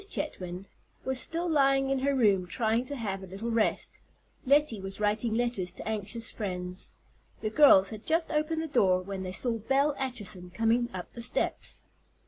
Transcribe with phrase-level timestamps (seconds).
[0.09, 0.67] Chetwynd
[1.05, 4.01] was still lying in her room trying to have a little rest;
[4.47, 6.93] Lettie was writing letters to anxious friends.
[7.41, 11.21] The girls had just opened the door when they saw Belle Acheson coming up the
[11.21, 11.83] steps.